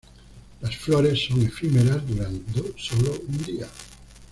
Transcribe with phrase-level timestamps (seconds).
[0.61, 3.67] Las flores son efímeras, durando solo un día.